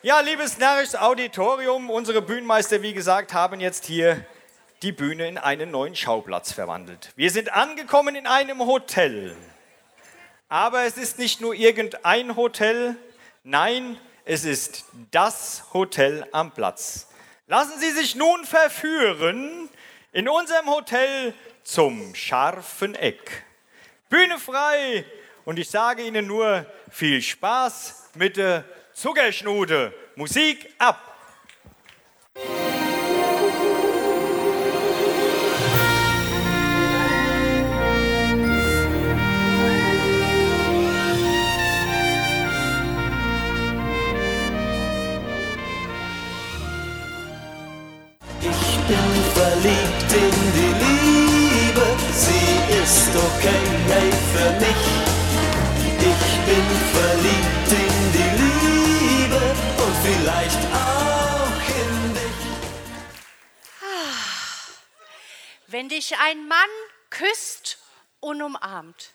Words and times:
Ja, 0.00 0.20
liebes 0.20 0.58
närrisches 0.58 0.94
Auditorium, 0.94 1.90
unsere 1.90 2.22
Bühnenmeister, 2.22 2.82
wie 2.82 2.92
gesagt, 2.92 3.34
haben 3.34 3.58
jetzt 3.58 3.84
hier 3.84 4.24
die 4.82 4.92
Bühne 4.92 5.26
in 5.26 5.38
einen 5.38 5.72
neuen 5.72 5.96
Schauplatz 5.96 6.52
verwandelt. 6.52 7.10
Wir 7.16 7.32
sind 7.32 7.52
angekommen 7.52 8.14
in 8.14 8.28
einem 8.28 8.64
Hotel. 8.64 9.34
Aber 10.48 10.84
es 10.84 10.98
ist 10.98 11.18
nicht 11.18 11.40
nur 11.40 11.52
irgendein 11.52 12.36
Hotel, 12.36 12.94
nein, 13.42 13.98
es 14.24 14.44
ist 14.44 14.84
das 15.10 15.64
Hotel 15.72 16.24
am 16.30 16.52
Platz. 16.52 17.08
Lassen 17.48 17.80
Sie 17.80 17.90
sich 17.90 18.14
nun 18.14 18.44
verführen 18.44 19.68
in 20.12 20.28
unserem 20.28 20.70
Hotel 20.70 21.34
zum 21.64 22.14
scharfen 22.14 22.94
Eck. 22.94 23.44
Bühne 24.08 24.38
frei 24.38 25.04
und 25.44 25.58
ich 25.58 25.68
sage 25.68 26.04
Ihnen 26.04 26.28
nur 26.28 26.66
viel 26.88 27.20
Spaß 27.20 28.10
mit 28.14 28.36
der 28.36 28.64
Zuckerschnude. 28.98 29.92
Musik 30.16 30.68
ab! 30.78 30.98
Ich 48.40 48.78
bin 48.88 49.10
verliebt 49.34 50.12
in 50.12 50.34
die 50.56 50.72
Liebe, 50.82 51.86
sie 52.12 52.82
ist 52.82 53.10
okay 53.14 53.64
hey, 53.86 54.10
für 54.32 54.50
mich. 54.58 55.07
Wenn 65.88 65.96
dich 65.96 66.18
ein 66.18 66.46
Mann 66.48 66.68
küsst 67.08 67.78
und 68.20 68.42
umarmt, 68.42 69.14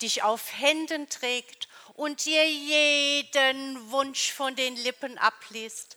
dich 0.00 0.22
auf 0.22 0.42
Händen 0.52 1.08
trägt 1.08 1.66
und 1.94 2.24
dir 2.24 2.48
jeden 2.48 3.90
Wunsch 3.90 4.30
von 4.30 4.54
den 4.54 4.76
Lippen 4.76 5.18
abliest, 5.18 5.96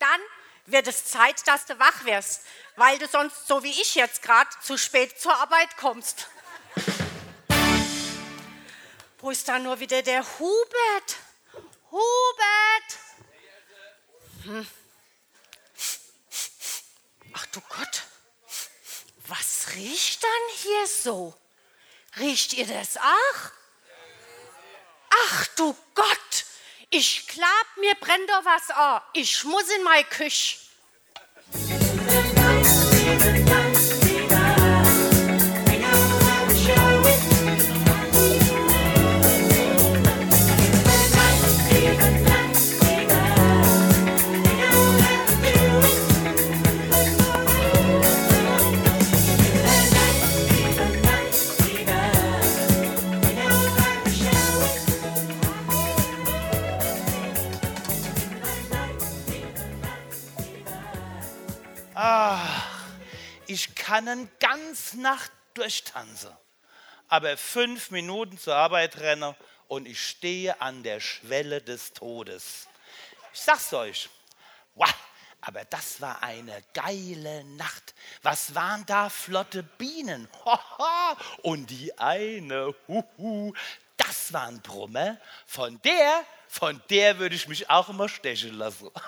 dann 0.00 0.20
wird 0.66 0.88
es 0.88 1.04
Zeit, 1.04 1.46
dass 1.46 1.66
du 1.66 1.78
wach 1.78 2.04
wirst, 2.04 2.42
weil 2.74 2.98
du 2.98 3.06
sonst, 3.06 3.46
so 3.46 3.62
wie 3.62 3.70
ich 3.70 3.94
jetzt 3.94 4.22
gerade, 4.22 4.50
zu 4.60 4.76
spät 4.76 5.20
zur 5.20 5.36
Arbeit 5.36 5.76
kommst. 5.76 6.26
Wo 9.18 9.30
ist 9.30 9.46
da 9.46 9.60
nur 9.60 9.78
wieder 9.78 10.02
der 10.02 10.24
Hubert? 10.40 11.16
Hubert! 11.92 12.98
Hm. 14.46 14.66
Ach 17.34 17.46
du 17.46 17.60
Gott, 17.60 18.02
was 19.28 19.63
riecht 19.74 20.22
dann 20.22 20.56
hier 20.62 20.86
so? 20.86 21.34
Riecht 22.18 22.52
ihr 22.54 22.66
das 22.66 22.96
auch? 22.96 23.50
Ach 25.26 25.46
du 25.56 25.76
Gott, 25.94 26.44
ich 26.90 27.26
glaub, 27.28 27.66
mir 27.78 27.94
brennt 27.96 28.28
doch 28.28 28.44
was 28.44 28.70
an. 28.70 29.02
Ich 29.12 29.44
muss 29.44 29.68
in 29.70 29.82
meine 29.82 30.04
Küche. 30.04 30.63
Eine 64.06 64.28
ganze 64.38 65.00
Nacht 65.00 65.32
durchtanzen, 65.54 66.30
aber 67.08 67.38
fünf 67.38 67.90
Minuten 67.90 68.38
zur 68.38 68.54
Arbeit 68.54 68.98
renne 68.98 69.34
und 69.66 69.88
ich 69.88 69.98
stehe 70.06 70.60
an 70.60 70.82
der 70.82 71.00
Schwelle 71.00 71.62
des 71.62 71.94
Todes. 71.94 72.68
Ich 73.32 73.40
sag's 73.40 73.72
euch, 73.72 74.10
wow, 74.74 74.92
aber 75.40 75.64
das 75.64 76.02
war 76.02 76.22
eine 76.22 76.62
geile 76.74 77.44
Nacht. 77.44 77.94
Was 78.22 78.54
waren 78.54 78.84
da 78.84 79.08
flotte 79.08 79.62
Bienen? 79.62 80.28
Hoho. 80.44 81.16
Und 81.42 81.70
die 81.70 81.98
eine, 81.98 82.74
huhu, 82.86 83.54
das 83.96 84.34
war 84.34 84.48
ein 84.48 84.60
Brummer. 84.60 85.16
Von 85.46 85.80
der, 85.80 86.24
von 86.46 86.82
der 86.90 87.18
würde 87.18 87.36
ich 87.36 87.48
mich 87.48 87.70
auch 87.70 87.88
immer 87.88 88.10
stechen 88.10 88.52
lassen. 88.58 88.90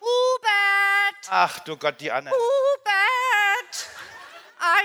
Hubert! 0.00 1.28
Ach 1.28 1.58
du 1.60 1.76
Gott, 1.76 2.00
die 2.00 2.10
Anne. 2.10 2.30
Hubert! 2.30 2.67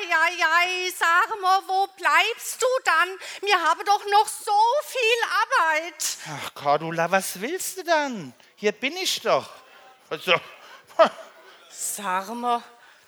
Eieiei, 0.04 0.92
sag 0.98 1.40
mal, 1.42 1.62
wo 1.68 1.88
bleibst 1.88 2.62
du 2.62 2.68
dann? 2.84 3.18
Wir 3.42 3.62
haben 3.62 3.86
doch 3.86 4.06
noch 4.12 4.28
so 4.28 4.52
viel 4.86 5.80
Arbeit. 5.80 6.18
Ach, 6.28 6.54
Cordula, 6.54 7.10
was 7.12 7.40
willst 7.40 7.78
du 7.78 7.84
dann? 7.84 8.34
Hier 8.56 8.72
bin 8.74 8.98
ich 8.98 9.22
doch. 9.22 9.50
Also, 10.10 10.34
Sag 11.70 12.30
mal, 12.34 12.62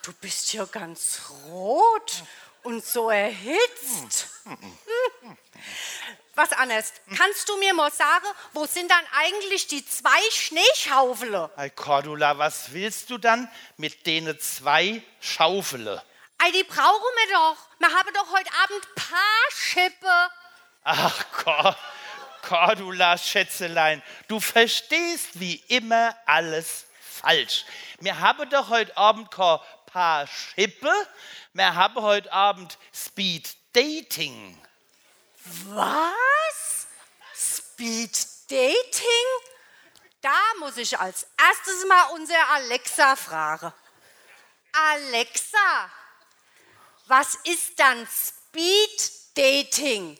du 0.04 0.14
bist 0.14 0.54
ja 0.54 0.66
ganz 0.66 1.22
rot 1.48 2.24
und 2.64 2.84
so 2.86 3.10
erhitzt. 3.10 4.28
Was 6.36 6.52
anderes, 6.52 6.92
kannst 7.18 7.48
du 7.48 7.56
mir 7.58 7.74
mal 7.74 7.92
sagen, 7.94 8.26
wo 8.52 8.66
sind 8.66 8.92
dann 8.92 9.04
eigentlich 9.16 9.68
die 9.68 9.86
zwei 9.86 10.20
Schneeschaufeln? 10.32 11.50
hey, 11.56 11.70
Cordula, 11.70 12.38
was 12.38 12.74
willst 12.74 13.10
du 13.10 13.18
dann 13.18 13.50
mit 13.78 14.06
denen 14.06 14.38
zwei 14.42 15.02
Schaufele? 15.22 16.04
Ei, 16.46 16.52
die 16.52 16.64
brauchen 16.64 16.80
wir 17.16 17.34
doch. 17.34 17.58
Wir 17.80 17.92
haben 17.92 18.14
doch 18.14 18.32
heute 18.32 18.52
Abend 18.54 18.88
Paarschippe. 18.94 20.30
Ach, 20.84 21.26
Cor 21.32 21.76
Cordula, 22.44 23.18
Schätzelein, 23.18 24.04
du 24.28 24.40
verstehst 24.40 25.40
wie 25.40 25.56
immer 25.68 26.16
alles 26.28 26.86
falsch. 27.00 27.66
Wir 28.00 28.20
haben 28.20 28.48
doch 28.52 28.70
heute 28.70 28.96
Abend 28.96 29.32
kein 29.32 29.58
Paar 29.88 30.28
Schippe, 30.28 30.94
wir 31.54 31.74
haben 31.74 31.96
heute 31.96 32.32
Abend 32.32 32.78
Speed 32.94 33.56
Dating. 33.74 34.62
Was? 35.70 36.88
Speed 37.34 38.16
Dating? 38.52 39.26
Da 40.22 40.38
muss 40.60 40.78
ich 40.78 41.00
als 41.00 41.26
erstes 41.38 41.86
mal 41.88 42.04
unser 42.14 42.50
Alexa 42.50 43.16
fragen. 43.16 43.74
Alexa, 44.74 45.90
was 47.08 47.36
ist 47.44 47.80
dann 47.80 48.08
Speed 48.08 49.12
Dating? 49.36 50.18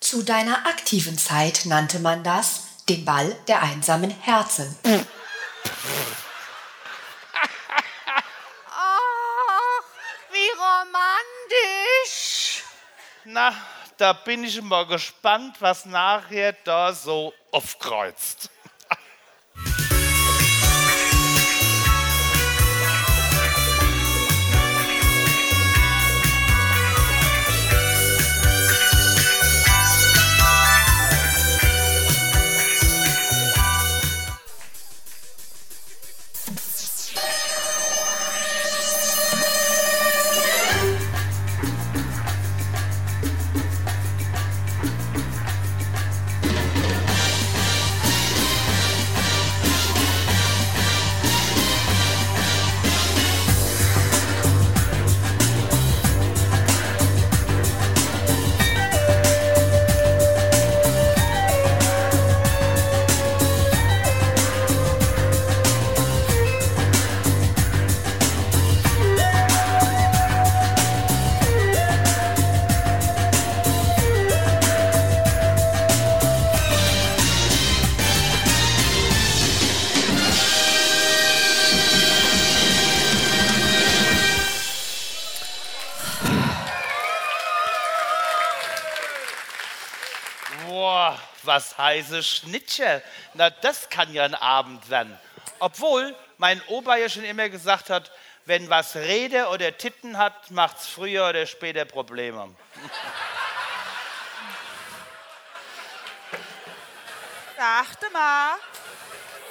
Zu 0.00 0.22
deiner 0.22 0.66
aktiven 0.66 1.18
Zeit 1.18 1.62
nannte 1.64 1.98
man 1.98 2.24
das 2.24 2.62
den 2.88 3.04
Ball 3.04 3.34
der 3.48 3.62
einsamen 3.62 4.10
Herzen. 4.10 4.76
Ach, 8.70 9.82
wie 10.30 10.50
romantisch. 10.58 12.62
Na, 13.24 13.52
da 13.96 14.12
bin 14.12 14.44
ich 14.44 14.62
mal 14.62 14.86
gespannt, 14.86 15.56
was 15.60 15.84
nachher 15.84 16.52
da 16.64 16.92
so 16.92 17.34
aufkreuzt. 17.50 18.50
Was 91.56 91.78
heiße 91.78 92.22
Schnittchen? 92.22 93.00
Na, 93.32 93.48
das 93.48 93.88
kann 93.88 94.12
ja 94.12 94.24
ein 94.24 94.34
Abend 94.34 94.90
werden. 94.90 95.18
Obwohl 95.58 96.14
mein 96.36 96.60
Opa 96.66 96.96
ja 96.96 97.08
schon 97.08 97.24
immer 97.24 97.48
gesagt 97.48 97.88
hat, 97.88 98.12
wenn 98.44 98.68
was 98.68 98.94
Rede 98.94 99.48
oder 99.48 99.74
Titten 99.74 100.18
hat, 100.18 100.50
macht's 100.50 100.86
früher 100.86 101.30
oder 101.30 101.46
später 101.46 101.86
Probleme. 101.86 102.54
Sachte 107.56 108.10
mal. 108.12 108.56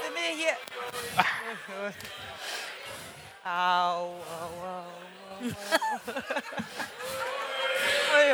Sind 0.04 0.14
wir 0.14 0.30
hier. 0.36 0.56
Au, 3.44 3.50
au, 3.50 4.14
au. 4.64 4.86
Ui, 8.16 8.34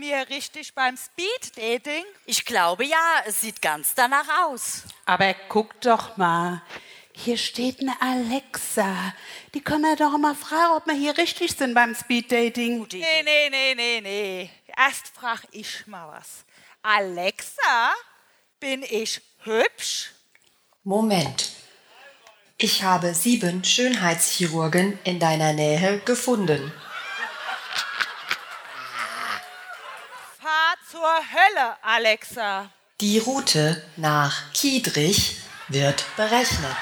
wir 0.00 0.18
hier 0.18 0.28
richtig 0.28 0.74
beim 0.74 0.96
Speed-Dating? 0.96 2.04
Ich 2.26 2.44
glaube 2.44 2.84
ja, 2.84 3.22
es 3.26 3.40
sieht 3.40 3.60
ganz 3.62 3.94
danach 3.94 4.46
aus. 4.46 4.82
Aber 5.06 5.34
guck 5.48 5.80
doch 5.80 6.16
mal. 6.16 6.62
Hier 7.16 7.36
steht 7.36 7.80
eine 7.80 7.94
Alexa. 8.00 9.14
Die 9.54 9.60
können 9.60 9.82
wir 9.82 9.96
doch 9.96 10.18
mal 10.18 10.34
fragen, 10.34 10.76
ob 10.76 10.86
wir 10.86 10.94
hier 10.94 11.16
richtig 11.16 11.56
sind 11.56 11.74
beim 11.74 11.94
Speeddating. 11.94 12.86
Nee, 12.92 13.22
nee, 13.24 13.50
nee, 13.50 13.74
nee, 13.74 14.00
nee. 14.00 14.50
Erst 14.76 15.08
frag 15.08 15.42
ich 15.52 15.86
mal 15.86 16.08
was. 16.08 16.44
Alexa, 16.82 17.94
bin 18.58 18.82
ich 18.82 19.20
hübsch? 19.44 20.10
Moment. 20.82 21.50
Ich 22.58 22.82
habe 22.82 23.14
sieben 23.14 23.64
Schönheitschirurgen 23.64 24.98
in 25.04 25.18
deiner 25.18 25.52
Nähe 25.52 25.98
gefunden. 26.04 26.72
Zur 30.94 31.02
Hölle, 31.02 31.76
Alexa. 31.82 32.70
Die 33.00 33.18
Route 33.18 33.82
nach 33.96 34.52
Kiedrich 34.52 35.38
wird 35.66 36.04
berechnet. 36.16 36.76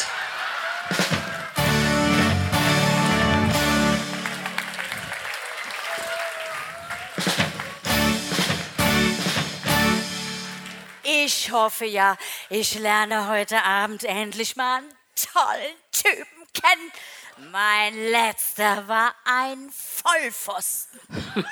Ich 11.03 11.51
hoffe 11.51 11.87
ja, 11.87 12.19
ich 12.51 12.79
lerne 12.79 13.29
heute 13.29 13.65
Abend 13.65 14.05
endlich 14.05 14.57
mal 14.57 14.77
einen 14.77 14.95
tollen 15.33 15.77
Typen 15.91 16.47
kennen. 16.53 17.51
Mein 17.51 17.95
letzter 18.11 18.87
war 18.89 19.15
ein 19.25 19.71
Vollpfosten. 19.71 21.01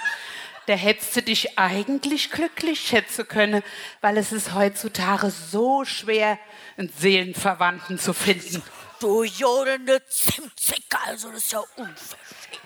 Da 0.70 0.76
hättest 0.76 1.16
du 1.16 1.22
dich 1.22 1.58
eigentlich 1.58 2.30
glücklich 2.30 2.80
schätzen 2.80 3.26
können, 3.26 3.64
weil 4.02 4.16
es 4.16 4.30
ist 4.30 4.54
heutzutage 4.54 5.28
so 5.28 5.84
schwer, 5.84 6.38
einen 6.76 6.92
Seelenverwandten 6.96 7.98
zu 7.98 8.12
finden. 8.12 8.62
Du 9.00 9.24
jodelnde 9.24 10.00
Zimtzicke, 10.06 10.96
also 11.06 11.32
das 11.32 11.38
ist 11.38 11.52
ja 11.54 11.64
unverschämt. 11.74 12.60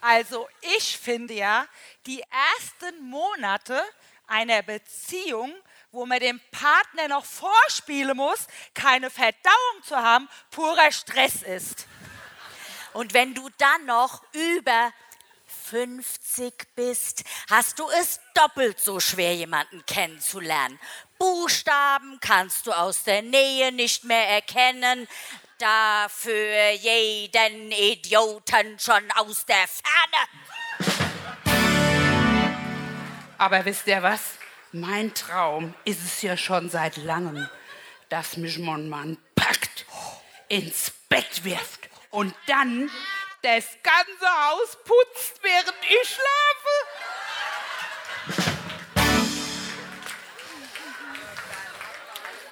Also 0.00 0.48
ich 0.76 0.96
finde 0.96 1.34
ja, 1.34 1.66
die 2.06 2.22
ersten 2.60 3.10
Monate 3.10 3.82
einer 4.28 4.62
Beziehung, 4.62 5.52
wo 5.90 6.06
man 6.06 6.20
dem 6.20 6.40
Partner 6.52 7.08
noch 7.08 7.24
vorspielen 7.24 8.16
muss, 8.16 8.46
keine 8.72 9.10
Verdauung 9.10 9.82
zu 9.82 9.96
haben, 9.96 10.28
purer 10.52 10.92
Stress 10.92 11.42
ist. 11.42 11.88
Und 12.92 13.14
wenn 13.14 13.34
du 13.34 13.48
dann 13.58 13.86
noch 13.86 14.22
über 14.32 14.92
50 15.72 16.74
bist, 16.76 17.24
hast 17.48 17.78
du 17.78 17.84
es 17.98 18.20
doppelt 18.34 18.78
so 18.78 19.00
schwer, 19.00 19.34
jemanden 19.34 19.82
kennenzulernen. 19.86 20.78
Buchstaben 21.18 22.18
kannst 22.20 22.66
du 22.66 22.72
aus 22.72 23.04
der 23.04 23.22
Nähe 23.22 23.72
nicht 23.72 24.04
mehr 24.04 24.28
erkennen, 24.28 25.08
dafür 25.56 26.72
jeden 26.72 27.72
Idioten 27.72 28.78
schon 28.78 29.10
aus 29.12 29.46
der 29.46 29.64
Ferne. 29.66 30.28
Aber 33.38 33.64
wisst 33.64 33.86
ihr 33.86 34.02
was? 34.02 34.20
Mein 34.72 35.14
Traum 35.14 35.72
ist 35.86 36.04
es 36.04 36.20
ja 36.20 36.36
schon 36.36 36.68
seit 36.68 36.98
langem, 36.98 37.48
dass 38.10 38.36
mich 38.36 38.58
mein 38.58 38.90
Mann 38.90 39.16
packt, 39.34 39.86
ins 40.48 40.92
Bett 41.08 41.44
wirft 41.44 41.88
und 42.10 42.34
dann 42.46 42.90
das 43.42 43.64
ganze 43.82 44.48
Haus 44.48 44.78
putzt, 44.84 45.42
während 45.42 45.74
ich 45.88 46.08
schlafe. 46.08 46.92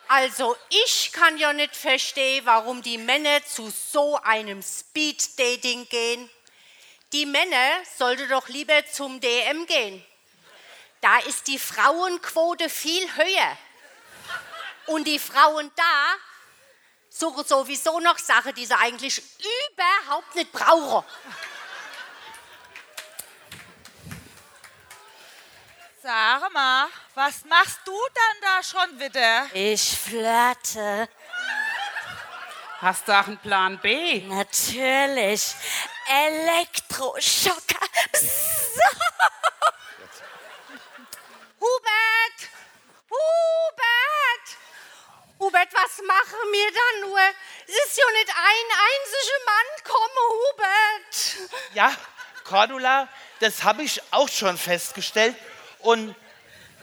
Also 0.09 0.57
ich 0.69 1.13
kann 1.13 1.39
ja 1.39 1.53
nicht 1.53 1.77
verstehen, 1.77 2.45
warum 2.45 2.83
die 2.83 2.99
Männer 2.99 3.45
zu 3.47 3.71
so 3.71 4.17
einem 4.17 4.61
Speed-Dating 4.61 5.89
gehen. 5.89 6.29
Die 7.13 7.27
Männer 7.27 7.85
sollten 7.97 8.29
doch 8.29 8.49
lieber 8.49 8.85
zum 8.87 9.21
DM 9.21 9.67
gehen. 9.67 10.05
Da 11.01 11.19
ist 11.21 11.47
die 11.47 11.61
Frauenquote 11.61 12.69
viel 12.69 13.09
höher. 13.15 13.57
Und 14.87 15.07
die 15.07 15.21
Frauen 15.21 15.71
da 15.77 16.17
suchen 17.11 17.45
sowieso 17.45 17.99
noch 18.01 18.19
Sachen, 18.19 18.55
die 18.55 18.65
sie 18.65 18.75
eigentlich 18.75 19.23
überhaupt 19.73 20.35
nicht 20.35 20.53
brauchen. 20.53 21.05
Sag 26.03 26.51
mal, 26.53 26.89
was 27.15 27.45
machst 27.45 27.81
du 27.85 27.93
dann 27.93 28.41
da 28.41 28.63
schon 28.63 28.99
wieder? 28.99 29.47
Ich 29.53 29.99
flirte. 29.99 31.09
Hast 32.81 33.07
du 33.07 33.13
auch 33.13 33.27
einen 33.27 33.37
Plan 33.37 33.79
B? 33.81 34.23
Natürlich. 34.23 35.55
Elektroschocker. 36.09 37.87
Hubert! 41.61 42.51
Hubert, 45.39 45.73
was 46.41 46.47
machen 46.47 46.53
wir 46.53 46.73
da 46.73 47.07
nur? 47.07 47.19
Es 47.67 47.75
ist 47.87 47.97
ja 47.97 48.05
nicht 48.13 48.31
ein 48.31 48.69
einziger 48.91 49.39
Mann 49.47 49.67
komme, 49.85 50.21
Hubert. 50.31 51.51
Ja, 51.75 51.93
Cordula, 52.45 53.09
das 53.41 53.63
habe 53.63 53.83
ich 53.83 54.03
auch 54.13 54.29
schon 54.29 54.59
festgestellt. 54.59 55.37
Und, 55.81 56.15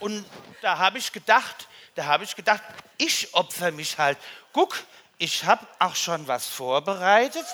und 0.00 0.24
da 0.62 0.78
habe 0.78 0.98
ich 0.98 1.12
gedacht, 1.12 1.68
da 1.94 2.04
habe 2.04 2.24
ich 2.24 2.34
gedacht, 2.34 2.62
ich 2.96 3.34
opfer 3.34 3.70
mich 3.70 3.98
halt. 3.98 4.18
Guck, 4.52 4.76
ich 5.18 5.44
habe 5.44 5.66
auch 5.78 5.94
schon 5.94 6.26
was 6.26 6.46
vorbereitet. 6.46 7.46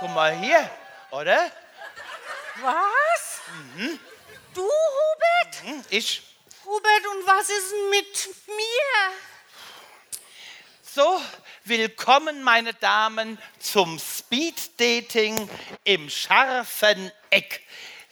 Guck 0.00 0.10
mal 0.10 0.34
hier, 0.38 0.70
oder? 1.10 1.50
Was? 2.60 3.40
Du, 4.54 4.62
Hubert? 4.62 5.62
Hm, 5.64 5.84
Ich. 5.90 6.22
Hubert, 6.64 7.06
und 7.08 7.26
was 7.26 7.48
ist 7.50 7.72
denn 7.72 7.90
mit 7.90 8.28
mir? 8.46 8.51
So, 10.94 11.22
willkommen, 11.64 12.42
meine 12.42 12.74
Damen, 12.74 13.38
zum 13.58 13.98
Speed-Dating 13.98 15.48
im 15.84 16.10
scharfen 16.10 17.10
Eck. 17.30 17.62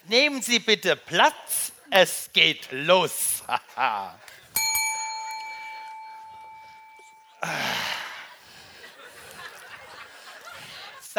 Nehmen 0.04 0.40
Sie 0.40 0.60
bitte 0.60 0.96
Platz, 0.96 1.72
es 1.90 2.30
geht 2.32 2.68
los. 2.70 3.42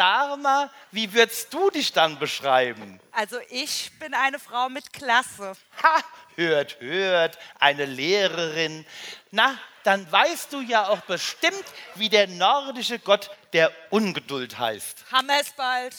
Mal, 0.02 0.70
wie 0.90 1.12
würdest 1.12 1.54
du 1.54 1.70
dich 1.70 1.92
dann 1.92 2.18
beschreiben? 2.18 2.98
Also 3.12 3.38
ich 3.50 3.92
bin 4.00 4.14
eine 4.14 4.40
Frau 4.40 4.68
mit 4.68 4.92
Klasse. 4.92 5.52
Ha, 5.82 6.02
hört, 6.34 6.80
hört, 6.80 7.38
eine 7.60 7.84
Lehrerin. 7.84 8.84
Na, 9.30 9.56
dann 9.84 10.10
weißt 10.10 10.52
du 10.52 10.60
ja 10.60 10.88
auch 10.88 11.02
bestimmt, 11.02 11.64
wie 11.94 12.08
der 12.08 12.26
nordische 12.26 12.98
Gott 12.98 13.30
der 13.52 13.70
Ungeduld 13.90 14.58
heißt. 14.58 15.04
Hammer 15.12 15.40
es 15.40 15.50
bald. 15.52 15.94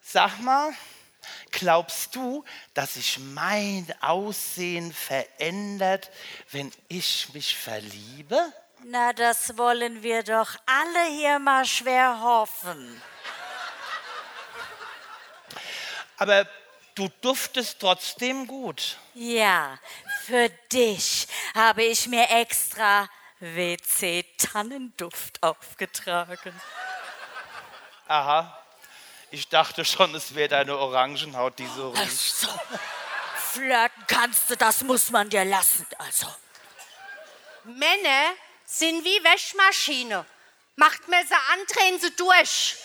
Sag 0.00 0.40
mal, 0.40 0.72
glaubst 1.58 2.14
du, 2.14 2.44
dass 2.74 2.94
sich 2.94 3.18
mein 3.18 3.86
Aussehen 4.00 4.92
verändert, 4.92 6.10
wenn 6.50 6.72
ich 6.88 7.32
mich 7.32 7.56
verliebe? 7.56 8.52
Na, 8.84 9.12
das 9.12 9.56
wollen 9.56 10.02
wir 10.02 10.22
doch 10.22 10.54
alle 10.66 11.06
hier 11.10 11.38
mal 11.38 11.64
schwer 11.64 12.20
hoffen. 12.20 13.00
Aber 16.18 16.46
du 16.94 17.08
duftest 17.20 17.80
trotzdem 17.80 18.46
gut. 18.46 18.98
Ja, 19.14 19.78
für 20.24 20.48
dich 20.70 21.26
habe 21.54 21.84
ich 21.84 22.06
mir 22.06 22.28
extra 22.30 23.08
WC-Tannenduft 23.40 25.42
aufgetragen. 25.42 26.60
Aha. 28.06 28.63
Ich 29.34 29.48
dachte 29.48 29.84
schon, 29.84 30.14
es 30.14 30.36
wäre 30.36 30.46
deine 30.46 30.78
Orangenhaut, 30.78 31.58
die 31.58 31.66
so 31.66 31.90
riecht. 31.90 32.36
So. 32.36 32.46
Flirten 33.50 34.04
kannst 34.06 34.48
du, 34.48 34.56
das 34.56 34.84
muss 34.84 35.10
man 35.10 35.28
dir 35.28 35.44
lassen. 35.44 35.84
Also, 35.98 36.32
Männer 37.64 38.34
sind 38.64 39.04
wie 39.04 39.24
Wäschmaschine. 39.24 40.24
Macht 40.76 41.08
mir 41.08 41.26
sie 41.26 41.34
an, 41.34 41.66
drehen 41.66 42.00
sie 42.00 42.14
durch. 42.14 42.76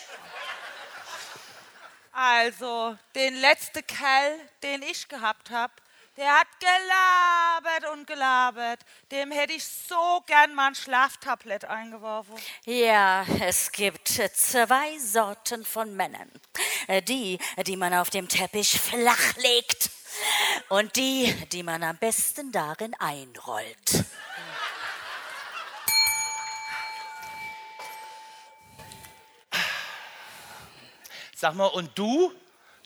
Also, 2.10 2.98
den 3.14 3.40
letzten 3.40 3.86
Kerl, 3.86 4.36
den 4.64 4.82
ich 4.82 5.06
gehabt 5.06 5.50
habe, 5.50 5.72
der 6.16 6.38
hat 6.38 6.48
gelabert 6.58 7.92
und 7.92 8.06
gelabert. 8.06 8.80
Dem 9.10 9.30
hätte 9.32 9.52
ich 9.52 9.64
so 9.64 10.22
gern 10.26 10.54
mal 10.54 10.68
ein 10.68 10.74
Schlaftablett 10.74 11.64
eingeworfen. 11.64 12.34
ja, 12.64 13.24
es 13.40 13.72
gibt 13.72 14.08
zwei 14.08 14.98
Sorten 14.98 15.64
von 15.64 15.94
Männern. 15.94 16.30
Die, 17.08 17.38
die 17.66 17.76
man 17.76 17.94
auf 17.94 18.10
dem 18.10 18.28
Teppich 18.28 18.80
flach 18.80 19.36
legt 19.36 19.90
und 20.68 20.96
die, 20.96 21.32
die 21.52 21.62
man 21.62 21.82
am 21.82 21.96
besten 21.96 22.52
darin 22.52 22.94
einrollt. 22.98 24.04
Sag 31.34 31.54
mal, 31.54 31.66
und 31.66 31.98
du? 31.98 32.32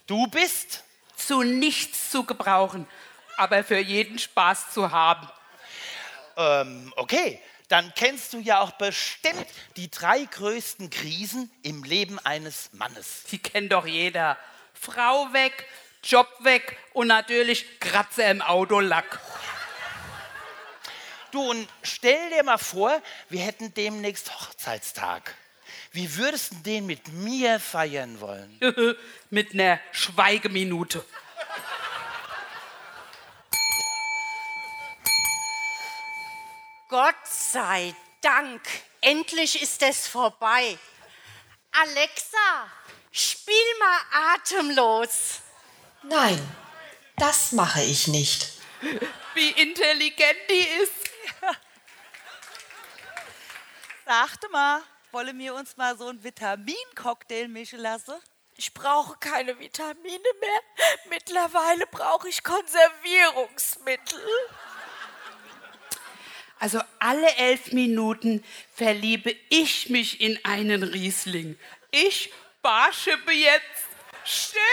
Du 0.07 0.28
bist? 0.28 0.85
Zu 1.16 1.43
nichts 1.43 2.11
zu 2.11 2.25
gebrauchen, 2.25 2.87
aber 3.37 3.64
für 3.64 3.79
jeden 3.79 4.19
Spaß 4.19 4.73
zu 4.73 4.91
haben. 4.91 5.29
Ähm, 6.37 6.93
okay, 6.97 7.41
dann 7.69 7.93
kennst 7.95 8.33
du 8.33 8.38
ja 8.38 8.61
auch 8.61 8.73
bestimmt 8.73 9.47
die 9.76 9.91
drei 9.91 10.25
größten 10.25 10.91
Krisen 10.91 11.50
im 11.62 11.83
Leben 11.83 12.19
eines 12.19 12.71
Mannes. 12.73 13.25
Die 13.31 13.38
kennt 13.38 13.73
doch 13.73 13.87
jeder. 13.87 14.38
Frau 14.75 15.33
weg, 15.33 15.67
Job 16.03 16.29
weg 16.41 16.76
und 16.93 17.07
natürlich 17.07 17.81
Kratzer 17.81 18.31
im 18.31 18.43
Autolack. 18.43 19.21
Du, 21.31 21.50
und 21.50 21.69
stell 21.83 22.31
dir 22.31 22.45
mal 22.45 22.59
vor, 22.59 23.03
wir 23.29 23.41
hätten 23.41 23.75
demnächst 23.75 24.33
Hochzeitstag. 24.33 25.35
Wie 25.91 26.17
würdest 26.17 26.53
du 26.53 26.57
den 26.57 26.87
mit 26.87 27.09
mir 27.09 27.59
feiern 27.59 28.21
wollen? 28.21 28.61
Mit 29.31 29.55
einer 29.55 29.81
Schweigeminute. 29.93 31.05
Gott 36.94 37.26
sei 37.26 37.92
Dank, 38.20 38.62
endlich 39.00 39.60
ist 39.60 39.82
es 39.82 40.06
vorbei. 40.06 40.78
Alexa, 41.72 42.70
spiel 43.10 43.56
mal 43.80 44.34
atemlos. 44.34 45.40
Nein, 46.04 46.40
das 47.16 47.50
mache 47.50 47.82
ich 47.82 48.06
nicht. 48.06 48.48
Wie 49.34 49.50
intelligent 49.60 50.38
die 50.48 50.68
ist. 50.84 51.10
Sagte 54.06 54.48
mal, 54.50 54.80
wollen 55.10 55.36
wir 55.36 55.52
uns 55.56 55.76
mal 55.76 55.98
so 55.98 56.06
einen 56.06 56.22
Vitamincocktail 56.22 57.48
mischen 57.48 57.80
lassen? 57.80 58.14
Ich 58.54 58.72
brauche 58.72 59.16
keine 59.18 59.58
Vitamine 59.58 60.30
mehr. 60.40 60.60
Mittlerweile 61.08 61.88
brauche 61.88 62.28
ich 62.28 62.44
Konservierungsmittel. 62.44 64.22
Also 66.64 66.80
alle 66.99 67.28
elf 67.37 67.73
Minuten 67.73 68.42
verliebe 68.75 69.37
ich 69.50 69.90
mich 69.90 70.23
in 70.23 70.42
einen 70.47 70.83
Riesling. 70.83 71.59
Ich 71.90 72.33
barschippe 72.62 73.33
jetzt. 73.33 73.85
Stößchen! 74.25 74.64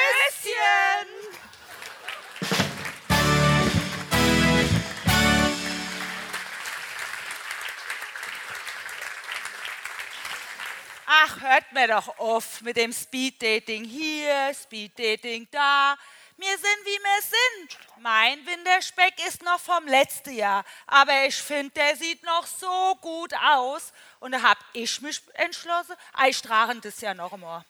Ach, 11.06 11.42
hört 11.42 11.74
mir 11.74 11.90
doch 11.90 12.18
auf 12.20 12.62
mit 12.62 12.78
dem 12.78 12.94
Speeddating 12.94 13.84
hier, 13.84 14.54
Speeddating 14.54 15.50
da. 15.52 15.98
Wir 16.42 16.58
sind, 16.58 16.86
wie 16.86 17.00
wir 17.04 17.22
sind. 17.22 17.78
Mein 18.00 18.44
Winterspeck 18.48 19.14
ist 19.28 19.44
noch 19.44 19.60
vom 19.60 19.86
letzten 19.86 20.34
Jahr, 20.34 20.66
aber 20.88 21.28
ich 21.28 21.36
finde, 21.36 21.70
der 21.76 21.96
sieht 21.96 22.24
noch 22.24 22.48
so 22.48 22.98
gut 23.00 23.32
aus. 23.36 23.94
Und 24.20 24.32
da 24.32 24.42
hab 24.42 24.58
ich 24.74 25.00
mich 25.02 25.22
entschlossen, 25.36 25.94
ich 26.28 26.42
trage 26.42 26.80
das 26.82 27.00
ja 27.00 27.14
noch 27.14 27.32
einmal. 27.32 27.64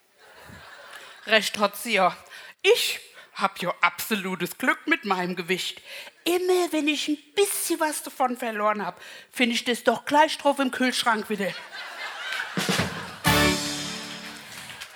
Recht 1.25 1.57
hat 1.57 1.75
sie 1.75 1.95
ja. 1.95 2.15
Ich 2.61 3.01
hab 3.33 3.61
ja 3.61 3.73
absolutes 3.81 4.57
Glück 4.57 4.87
mit 4.87 5.03
meinem 5.03 5.35
Gewicht. 5.35 5.81
Immer 6.23 6.71
wenn 6.71 6.87
ich 6.87 7.09
ein 7.09 7.17
bisschen 7.35 7.77
was 7.81 8.03
davon 8.03 8.37
verloren 8.37 8.85
hab, 8.85 9.01
finde 9.33 9.55
ich 9.55 9.65
das 9.65 9.83
doch 9.83 10.05
gleich 10.05 10.37
drauf 10.37 10.59
im 10.59 10.71
Kühlschrank 10.71 11.29
wieder. 11.29 11.53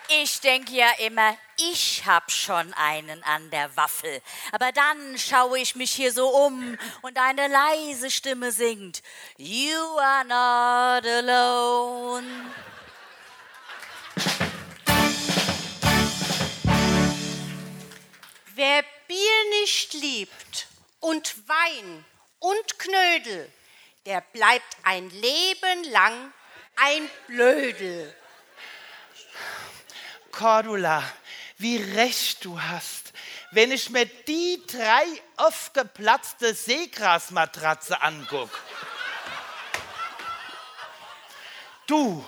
Ich 0.07 0.39
denke 0.41 0.73
ja 0.73 0.91
immer, 0.99 1.35
ich 1.57 2.05
hab 2.05 2.31
schon 2.31 2.73
einen 2.73 3.23
an 3.23 3.49
der 3.49 3.75
Waffel. 3.75 4.21
Aber 4.51 4.71
dann 4.71 5.17
schaue 5.17 5.59
ich 5.59 5.75
mich 5.75 5.91
hier 5.91 6.11
so 6.11 6.27
um 6.27 6.77
und 7.01 7.17
eine 7.17 7.47
leise 7.47 8.11
Stimme 8.11 8.51
singt: 8.51 9.01
You 9.37 9.79
are 9.97 10.25
not 10.25 11.07
alone. 11.07 12.53
Wer 18.53 18.83
Bier 19.07 19.59
nicht 19.61 19.93
liebt 19.93 20.67
und 20.99 21.35
Wein 21.47 22.05
und 22.39 22.79
Knödel, 22.79 23.51
der 24.05 24.21
bleibt 24.21 24.77
ein 24.83 25.09
Leben 25.09 25.83
lang 25.91 26.33
ein 26.75 27.09
Blödel. 27.27 28.15
Cordula, 30.35 31.01
wie 31.57 31.77
recht 31.77 32.43
du 32.43 32.61
hast. 32.61 33.13
Wenn 33.51 33.71
ich 33.71 33.89
mir 33.89 34.05
die 34.05 34.61
drei 34.67 35.05
aufgeplatzte 35.37 36.53
Seegrasmatratze 36.53 38.01
anguck. 38.01 38.49
Du, 41.87 42.25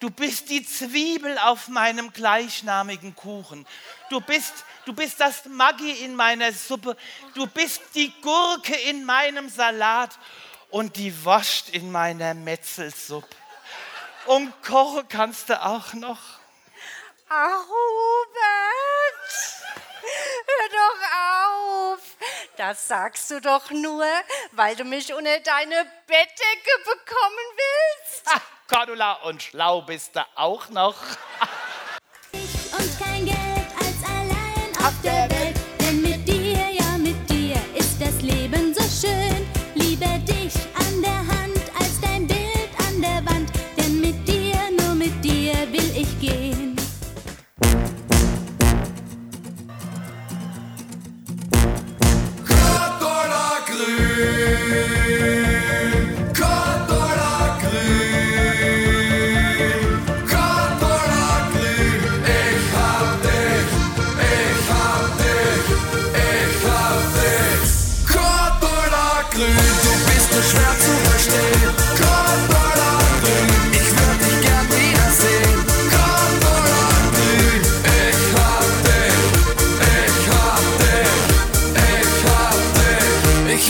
du 0.00 0.10
bist 0.10 0.50
die 0.50 0.66
Zwiebel 0.66 1.38
auf 1.38 1.68
meinem 1.68 2.12
gleichnamigen 2.12 3.14
Kuchen. 3.14 3.66
Du 4.10 4.20
bist, 4.20 4.64
du 4.84 4.92
bist 4.92 5.20
das 5.20 5.44
Maggi 5.44 5.92
in 6.04 6.16
meiner 6.16 6.52
Suppe. 6.52 6.96
Du 7.34 7.46
bist 7.46 7.82
die 7.94 8.12
Gurke 8.20 8.74
in 8.74 9.04
meinem 9.04 9.48
Salat 9.48 10.18
und 10.70 10.96
die 10.96 11.24
Wurst 11.24 11.68
in 11.68 11.92
meiner 11.92 12.34
Metzelsuppe. 12.34 13.36
Und 14.26 14.60
kochen 14.62 15.08
kannst 15.08 15.50
du 15.50 15.62
auch 15.62 15.92
noch. 15.92 16.37
Ach, 17.30 17.62
Hubert, 17.68 19.28
hör 20.46 20.68
doch 20.70 21.94
auf. 21.94 22.00
Das 22.56 22.88
sagst 22.88 23.30
du 23.30 23.40
doch 23.40 23.70
nur, 23.70 24.06
weil 24.52 24.74
du 24.76 24.84
mich 24.84 25.12
unter 25.12 25.38
deine 25.40 25.84
Bettdecke 26.06 26.78
bekommen 26.84 27.46
willst. 27.56 28.22
Ah, 28.26 28.40
Cordula, 28.66 29.12
und 29.24 29.42
schlau 29.42 29.82
bist 29.82 30.16
du 30.16 30.24
auch 30.36 30.70
noch. 30.70 30.96
Cordula 53.78 55.37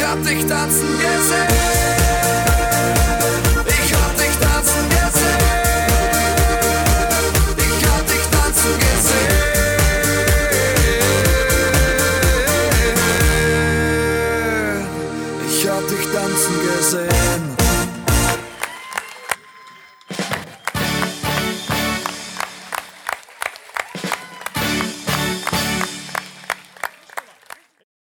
hab 0.08 0.22
dich 0.24 0.44
tanzen 0.46 0.88
gesehen. 0.98 2.07